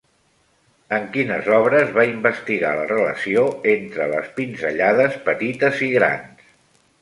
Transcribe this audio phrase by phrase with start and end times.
[0.95, 3.43] En quines obres va investigar la relació
[3.75, 6.51] entre les pinzellades petites i grans?